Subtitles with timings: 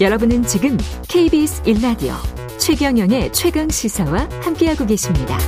[0.00, 0.76] 여러분은 지금
[1.08, 2.14] KBS 1라디오
[2.58, 5.38] 최경영의 최강 시사와 함께하고 계십니다.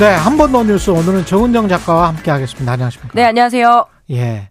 [0.00, 2.72] 네, 한 번 더 뉴스 오늘은 정은정 작가와 함께 하겠습니다.
[2.72, 3.12] 안녕하십니까?
[3.14, 3.86] 네, 안녕하세요.
[4.12, 4.48] 예.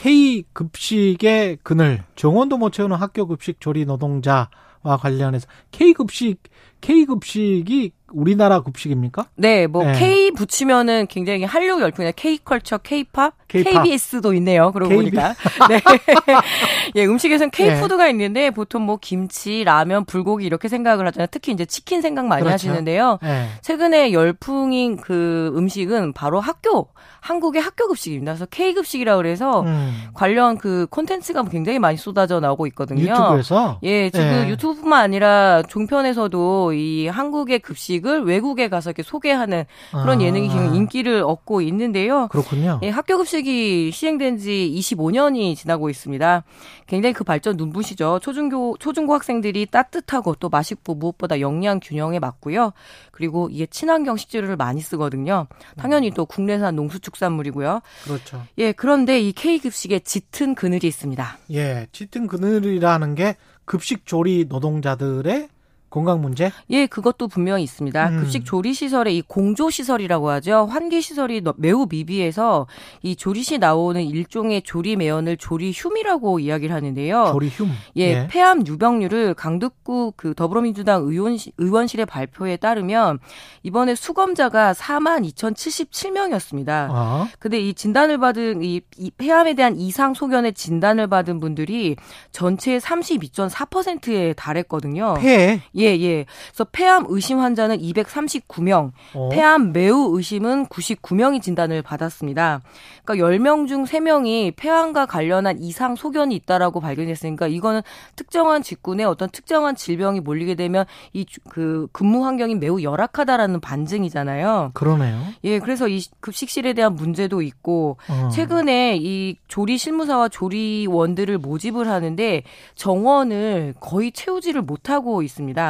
[0.00, 2.02] K 급식의 그늘.
[2.16, 6.38] 정원도 못 채우는 학교 급식 조리 노동자와 관련해서 K 급식
[6.80, 9.26] K 급식이 우리나라 급식입니까?
[9.36, 9.92] 네, 뭐 네.
[9.92, 13.34] K 붙이면은 굉장히 한류 열풍이나 K 컬처, K 팝.
[13.48, 14.70] KBS도 있네요.
[14.70, 15.10] 그러고 KB.
[15.10, 15.34] 보니까.
[15.68, 15.80] 네.
[16.94, 17.80] 예, 음식에선 K 네.
[17.80, 21.26] 푸드가 있는데 보통 뭐 김치, 라면, 불고기 이렇게 생각을 하잖아요.
[21.32, 22.54] 특히 이제 치킨 생각 많이 그렇죠.
[22.54, 23.18] 하시는데요.
[23.24, 23.46] 예.
[23.62, 28.34] 최근에 열풍인 그 음식은 바로 학교, 한국의 학교 급식입니다.
[28.34, 33.02] 그래서 K 급식이라 그래서 음, 관련 그 콘텐츠가 굉장히 많이 쏟아져 나오고 있거든요.
[33.02, 34.48] 유튜브에서 예, 지금 예.
[34.48, 41.22] 유튜브뿐만 아니라 종편에서도 이 한국의 급식을 외국에 가서 이렇게 소개하는 그런 아, 예능이 지금 인기를
[41.22, 42.28] 얻고 있는데요.
[42.28, 42.80] 그렇군요.
[42.82, 46.44] 예, 학교 급식이 시행된 지 25년이 지나고 있습니다.
[46.86, 48.20] 굉장히 그 발전 눈부시죠.
[48.22, 52.72] 초중고, 초중고 학생들이 따뜻하고 또 맛있고 무엇보다 영양 균형에 맞고요.
[53.10, 55.46] 그리고 이게 친환경 식재료를 많이 쓰거든요.
[55.76, 57.80] 당연히 또 국내산 농수축산물이고요.
[58.04, 58.42] 그렇죠.
[58.58, 61.38] 예, 그런데 이 K급식에 짙은 그늘이 있습니다.
[61.52, 65.48] 예, 짙은 그늘이라는 게 급식 조리 노동자들의
[65.90, 66.50] 건강 문제?
[66.70, 68.08] 예, 그것도 분명히 있습니다.
[68.10, 68.16] 음.
[68.20, 70.66] 급식 조리 시설의 이 공조 시설이라고 하죠.
[70.70, 72.66] 환기 시설이 너- 매우 미비해서
[73.02, 77.30] 이 조리시 나오는 일종의 조리 매연을 조리 흉이라고 이야기를 하는데요.
[77.32, 77.70] 조리 흉.
[77.96, 83.18] 예, 폐암 유병률을 강북구 그 더불어민주당 의원 의원실의 발표에 따르면
[83.64, 86.68] 이번에 수검자가 4만 2,077명이었습니다.
[86.90, 91.96] 아, 근데 이 진단을 받은 이, 이 폐암에 대한 이상 소견의 진단을 받은 분들이
[92.32, 95.14] 전체의 32.4%에 달했거든요.
[95.20, 95.60] 폐.
[95.80, 96.26] 예, 예.
[96.50, 99.28] 그래서 폐암 의심 환자는 239명, 어.
[99.30, 102.60] 폐암 매우 의심은 99명이 진단을 받았습니다.
[103.04, 107.82] 그러니까 10명 중 3명이 폐암과 관련한 이상 소견이 있다라고 발견했으니까 이거는
[108.14, 114.72] 특정한 직군에 어떤 특정한 질병이 몰리게 되면 이 그 근무 환경이 매우 열악하다라는 반증이잖아요.
[114.74, 115.20] 그러네요.
[115.44, 118.28] 예, 그래서 이 급식실에 대한 문제도 있고 어.
[118.32, 122.42] 최근에 이 조리 실무사와 조리원들을 모집을 하는데
[122.74, 125.69] 정원을 거의 채우지를 못하고 있습니다.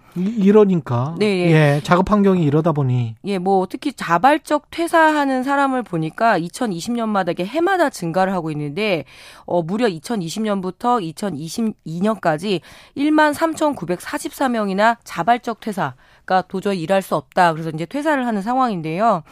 [0.17, 1.15] 이- 이러니까.
[1.19, 1.51] 네, 예.
[1.51, 7.89] 예, 작업 환경이 이러다 보니 예, 뭐 특히 자발적 퇴사하는 사람을 보니까 2020년마다 이게 해마다
[7.89, 9.05] 증가를 하고 있는데
[9.45, 12.61] 어 무려 2020년부터 2022년까지
[12.97, 17.53] 1만 3,944명이나 자발적 퇴사가 도저히 일할 수 없다.
[17.53, 19.23] 그래서 이제 퇴사를 하는 상황인데요.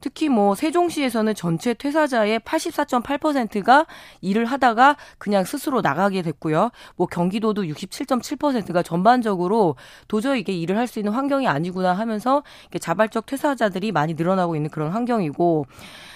[0.00, 3.86] 특히 뭐 세종시에서는 전체 퇴사자의 84.8%가
[4.20, 6.70] 일을 하다가 그냥 스스로 나가게 됐고요.
[6.96, 9.76] 뭐 경기도도 67.7%가 전반적으로
[10.06, 12.42] 도저 히 이게 일을 할 수 있는 환경이 아니구나 하면서
[12.80, 15.66] 자발적 퇴사자들이 많이 늘어나고 있는 그런 환경이고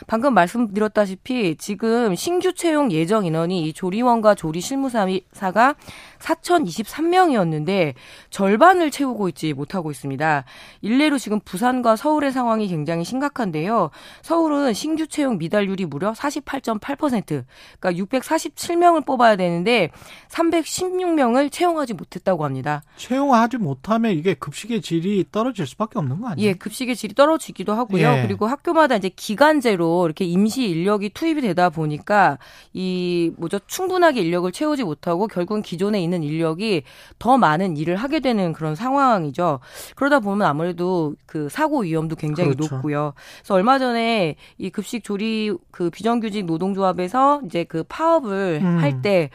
[0.06, 5.74] 방금 말씀드렸다시피 지금 신규 채용 예정 인원이 이 조리원과 조리 실무사가
[6.18, 7.94] 4,023명이었는데
[8.30, 10.44] 절반을 채우고 있지 못하고 있습니다.
[10.82, 13.90] 일례로 지금 부산과 서울의 상황이 굉장히 심각한데요.
[14.22, 17.44] 서울은 신규 채용 미달률이 무려 48.8%,
[17.80, 19.90] 그러니까 647명을 뽑아야 되는데
[20.28, 22.82] 316명을 채용하지 못했다고 합니다.
[22.96, 26.48] 채용하지 못 하면 이게 급식의 질이 떨어질 수밖에 없는 거 아니에요?
[26.48, 28.02] 예, 급식의 질이 떨어지기도 하고요.
[28.02, 28.22] 예.
[28.26, 32.38] 그리고 학교마다 이제 기간제로 이렇게 임시 인력이 투입이 되다 보니까
[32.72, 36.82] 이 뭐죠 충분하게 인력을 채우지 못하고 결국은 기존에 있는 인력이
[37.18, 39.60] 더 많은 일을 하게 되는 그런 상황이죠.
[39.94, 42.74] 그러다 보면 아무래도 그 사고 위험도 굉장히 그렇죠.
[42.74, 43.12] 높고요.
[43.40, 48.78] 그래서 얼마 전에 이 급식 조리 그 비정규직 노동조합에서 이제 그 파업을 음.
[48.78, 49.30] 할때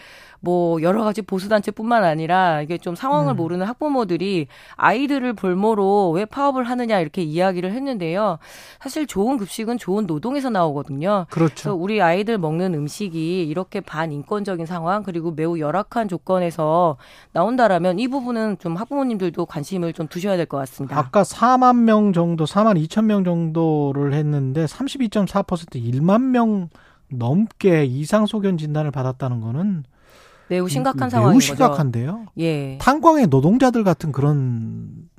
[0.46, 3.36] 뭐 여러 가지 보수 단체뿐만 아니라 이게 좀 상황을 음.
[3.36, 4.46] 모르는 학부모들이
[4.76, 8.38] 아이들을 볼모로 왜 파업을 하느냐 이렇게 이야기를 했는데요.
[8.80, 11.26] 사실 좋은 급식은 좋은 노동에서 나오거든요.
[11.32, 11.74] 그렇죠.
[11.74, 16.98] 우리 아이들 먹는 음식이 이렇게 반인권적인 상황 그리고 매우 열악한 조건에서
[17.32, 20.96] 나온다라면 이 부분은 좀 학부모님들도 관심을 좀 두셔야 될 것 같습니다.
[21.00, 26.70] 아까 4만 명 정도, 4만 2천 명 정도를 했는데 32.4% 1만 명
[27.10, 29.86] 넘게 이상 소견 진단을 받았다는 거는
[30.48, 31.46] 매우 심각한 매우 상황인 거죠.
[31.48, 32.26] 심각한데요.
[32.40, 32.78] 예.
[32.80, 35.10] 탄광의 노동자들 같은 그런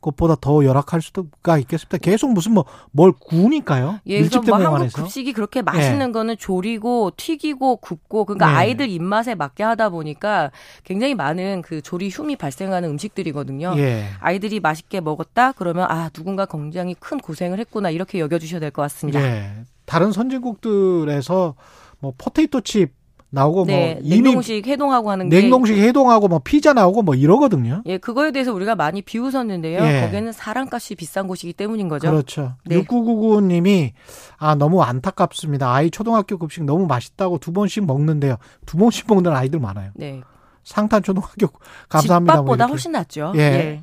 [0.00, 1.98] 것보다 더 열악할 수가 있겠습니다.
[1.98, 3.98] 계속 무슨 뭐 뭘 구우니까요.
[4.06, 4.92] 예, 밀집 뭐 한국.
[4.92, 8.52] 급식이 그렇게 맛있는 거는 조리고 튀기고 굽고 그러니까 네.
[8.54, 10.52] 아이들 입맛에 맞게 하다 보니까
[10.84, 13.74] 굉장히 많은 그 조리 흉이 발생하는 음식들이거든요.
[13.78, 14.04] 예.
[14.20, 19.20] 아이들이 맛있게 먹었다 그러면 아 누군가 굉장히 큰 고생을 했구나 이렇게 여겨주셔야 될 것 같습니다.
[19.20, 19.50] 예.
[19.84, 21.54] 다른 선진국들에서
[21.98, 22.92] 뭐 포테이토 칩
[23.30, 27.82] 나오고 네, 뭐 냉동식 해동하고 하는 게 냉동식 해동하고 뭐 피자 나오고 뭐 이러거든요.
[27.86, 29.84] 예, 그거에 대해서 우리가 많이 비웃었는데요.
[29.84, 30.00] 예.
[30.02, 32.10] 거기는 사람값이 비싼 곳이기 때문인 거죠.
[32.10, 32.54] 그렇죠.
[32.64, 32.82] 네.
[32.82, 33.92] 6999님이
[34.38, 35.72] 아 너무 안타깝습니다.
[35.72, 38.36] 아이 초등학교 급식 너무 맛있다고 두 번씩 먹는데요.
[38.64, 39.90] 두 번씩 먹는 아이들 많아요.
[39.94, 40.22] 네.
[40.64, 41.48] 상탄 초등학교
[41.88, 42.34] 감사합니다.
[42.36, 42.72] 뭐 집밥보다 이렇게.
[42.72, 43.32] 훨씬 낫죠.
[43.36, 43.82] 예.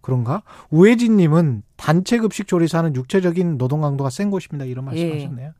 [0.00, 0.42] 그런가?
[0.70, 4.64] 우혜진님은 단체 급식 조리사는 육체적인 노동 강도가 센 곳입니다.
[4.66, 5.52] 이런 말씀하셨네요.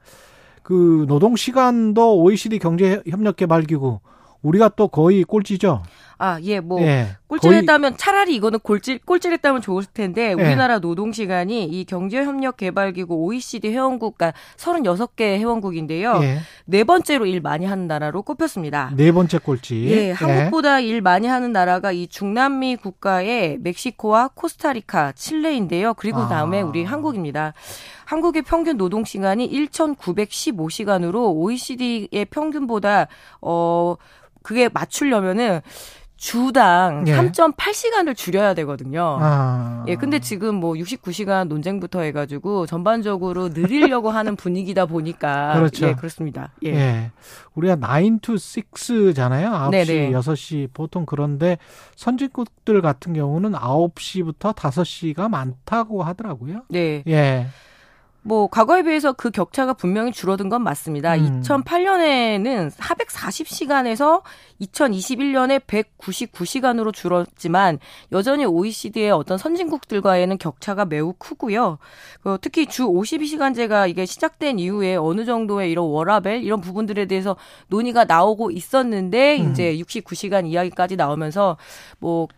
[0.64, 4.00] 그 노동 시간도 OECD 경제 협력 개발기구
[4.42, 5.82] 우리가 또 거의 꼴찌죠.
[6.18, 7.16] 아, 예, 뭐 예.
[7.26, 10.32] 꼴찌했다면 차라리 이거는 꼴찌 꼴찌했다면 좋을 텐데 예.
[10.32, 16.20] 우리나라 노동 시간이 이 경제협력개발기구 OECD 회원국 그러니까 36개 회원국인데요.
[16.22, 16.38] 예.
[16.66, 18.92] 네 번째로 일 많이 하는 나라로 꼽혔습니다.
[18.96, 19.86] 네 번째 꼴찌.
[19.90, 25.94] 예, 한국보다 일 많이 하는 나라가 이 중남미 국가의 멕시코와 코스타리카, 칠레인데요.
[25.94, 26.28] 그리고 아.
[26.28, 27.54] 다음에 우리 한국입니다.
[28.04, 33.08] 한국의 평균 노동 시간이 1,915시간으로 OECD의 평균보다
[33.40, 33.96] 어
[34.42, 35.60] 그게 맞추려면은
[36.16, 37.16] 주당 예.
[37.16, 39.18] 3.8시간을 줄여야 되거든요.
[39.20, 39.84] 아.
[39.88, 45.88] 예, 근데 지금 뭐 69시간 논쟁부터 해가지고 전반적으로 늘리려고 하는 분위기다 보니까 그렇죠.
[45.88, 46.52] 예, 그렇습니다.
[46.64, 46.68] 예.
[46.70, 47.10] 예.
[47.54, 49.50] 우리가 9 to 6잖아요.
[49.50, 50.12] 9시, 네네.
[50.12, 51.58] 6시 보통 그런데
[51.96, 56.62] 선진국들 같은 경우는 9시부터 5시가 많다고 하더라고요.
[56.68, 57.02] 네.
[57.06, 57.46] 예.
[58.26, 61.14] 뭐 과거에 비해서 그 격차가 분명히 줄어든 건 맞습니다.
[61.14, 61.42] 음.
[61.42, 64.22] 2008년에는 440시간에서
[64.62, 67.78] 2021년에 199시간으로 줄었지만
[68.12, 71.76] 여전히 OECD의 어떤 선진국들과에는 격차가 매우 크고요.
[72.22, 77.36] 그 특히 주 52시간제가 이게 시작된 이후에 어느 정도의 이런 워라벨 이런 부분들에 대해서
[77.68, 79.50] 논의가 나오고 있었는데 음.
[79.50, 81.58] 이제 69시간 이야기까지 나오면서
[81.98, 82.28] 뭐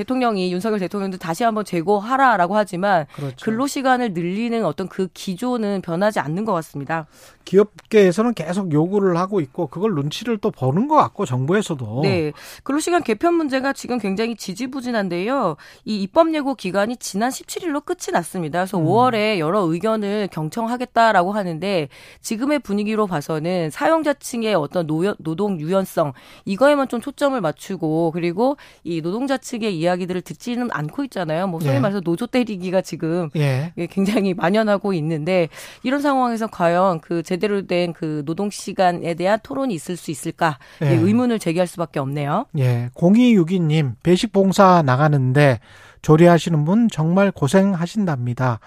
[0.00, 3.44] 대통령이 윤석열 대통령도 다시 한번 재고하라라고 하지만 그렇죠.
[3.44, 7.06] 근로 시간을 늘리는 어떤 그 기조는 변하지 않는 것 같습니다.
[7.44, 12.32] 기업계에서는 계속 요구를 하고 있고 그걸 눈치를 또 보는 것 같고 정부에서도 네.
[12.62, 15.56] 근로 시간 개편 문제가 지금 굉장히 지지부진한데요.
[15.84, 18.60] 이 입법 예고 기간이 지난 17일로 끝이 났습니다.
[18.60, 18.84] 그래서 음.
[18.84, 21.88] 5월에 여러 의견을 경청하겠다라고 하는데
[22.20, 26.12] 지금의 분위기로 봐서는 사용자층의 어떤 노, 노동 유연성
[26.44, 31.46] 이거에만 좀 초점을 맞추고 그리고 이 노동자 측의 이 야기들을 듣지는 않고 있잖아요.
[31.46, 31.78] 뭐 소위 예.
[31.80, 33.72] 말해서 노조 때리기가 지금 예.
[33.76, 35.48] 예, 굉장히 만연하고 있는데
[35.82, 40.86] 이런 상황에서 과연 그 제대로 된 그 노동 시간에 대한 토론이 있을 수 있을까 예.
[40.86, 42.46] 예, 의문을 제기할 수밖에 없네요.
[42.58, 42.88] 예.
[42.94, 45.60] 0262님 배식 봉사 나가는데
[46.02, 48.60] 조리하시는 분 정말 고생하신답니다.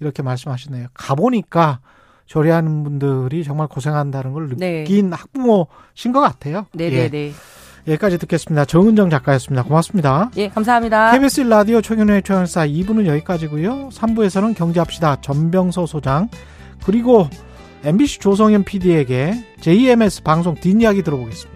[0.00, 0.88] 이렇게 말씀하시네요.
[0.94, 1.80] 가보니까
[2.26, 4.84] 조리하는 분들이 정말 고생한다는 걸 네.
[4.84, 6.66] 느낀 학부모신 것 같아요.
[6.78, 6.90] 예.
[6.90, 7.32] 네네네.
[7.86, 8.64] 여기까지 듣겠습니다.
[8.64, 9.62] 정은정 작가였습니다.
[9.62, 10.30] 고맙습니다.
[10.36, 11.12] 예, 감사합니다.
[11.12, 13.90] KBS 라디오 최경영의 최연사 2부는 여기까지고요.
[13.90, 15.20] 3부에서는 경제합시다.
[15.20, 16.28] 전병서 소장
[16.84, 17.28] 그리고
[17.84, 21.53] MBC 조성현 PD에게 JMS 방송 뒷이야기 들어보겠습니다.